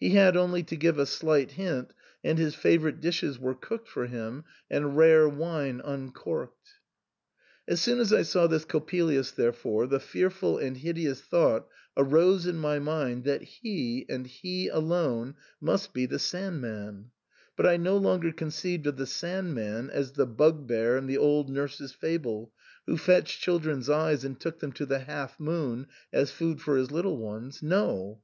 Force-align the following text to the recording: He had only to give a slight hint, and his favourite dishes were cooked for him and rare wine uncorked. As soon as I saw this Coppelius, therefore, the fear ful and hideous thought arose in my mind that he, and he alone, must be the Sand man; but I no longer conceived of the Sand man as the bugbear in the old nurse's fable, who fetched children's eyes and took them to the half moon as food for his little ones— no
He 0.00 0.14
had 0.16 0.36
only 0.36 0.64
to 0.64 0.74
give 0.74 0.98
a 0.98 1.06
slight 1.06 1.52
hint, 1.52 1.92
and 2.24 2.38
his 2.40 2.56
favourite 2.56 3.00
dishes 3.00 3.38
were 3.38 3.54
cooked 3.54 3.88
for 3.88 4.06
him 4.08 4.42
and 4.68 4.96
rare 4.96 5.28
wine 5.28 5.80
uncorked. 5.84 6.70
As 7.68 7.80
soon 7.80 8.00
as 8.00 8.12
I 8.12 8.22
saw 8.22 8.48
this 8.48 8.64
Coppelius, 8.64 9.30
therefore, 9.30 9.86
the 9.86 10.00
fear 10.00 10.28
ful 10.28 10.58
and 10.58 10.76
hideous 10.76 11.20
thought 11.20 11.68
arose 11.96 12.48
in 12.48 12.56
my 12.56 12.80
mind 12.80 13.22
that 13.26 13.42
he, 13.44 14.06
and 14.08 14.26
he 14.26 14.66
alone, 14.66 15.36
must 15.60 15.92
be 15.94 16.04
the 16.04 16.18
Sand 16.18 16.60
man; 16.60 17.12
but 17.54 17.64
I 17.64 17.76
no 17.76 17.96
longer 17.96 18.32
conceived 18.32 18.88
of 18.88 18.96
the 18.96 19.06
Sand 19.06 19.54
man 19.54 19.88
as 19.88 20.10
the 20.10 20.26
bugbear 20.26 20.96
in 20.96 21.06
the 21.06 21.18
old 21.18 21.48
nurse's 21.48 21.92
fable, 21.92 22.52
who 22.86 22.96
fetched 22.96 23.40
children's 23.40 23.88
eyes 23.88 24.24
and 24.24 24.40
took 24.40 24.58
them 24.58 24.72
to 24.72 24.84
the 24.84 24.98
half 24.98 25.38
moon 25.38 25.86
as 26.12 26.32
food 26.32 26.60
for 26.60 26.76
his 26.76 26.90
little 26.90 27.18
ones— 27.18 27.62
no 27.62 28.18